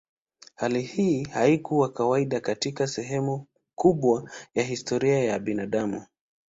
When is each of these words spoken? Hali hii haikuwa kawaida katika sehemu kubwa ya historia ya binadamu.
Hali 0.55 0.81
hii 0.81 1.23
haikuwa 1.23 1.89
kawaida 1.91 2.39
katika 2.39 2.87
sehemu 2.87 3.45
kubwa 3.75 4.31
ya 4.55 4.63
historia 4.63 5.19
ya 5.23 5.39
binadamu. 5.39 6.05